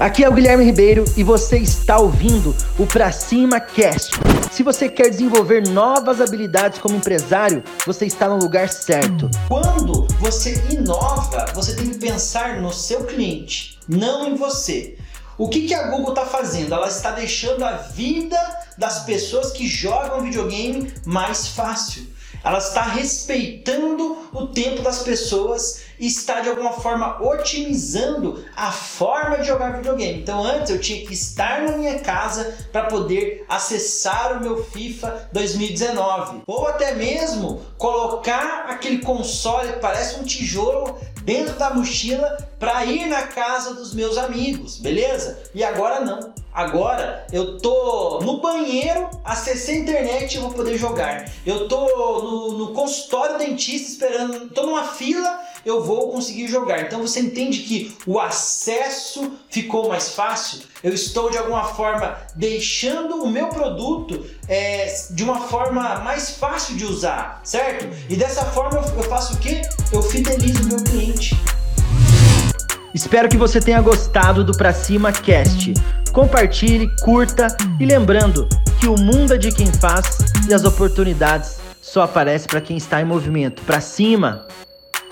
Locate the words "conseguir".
56.10-56.48